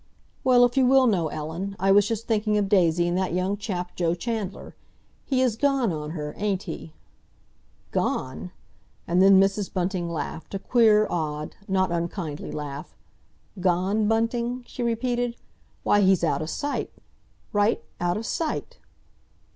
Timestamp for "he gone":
6.63-8.49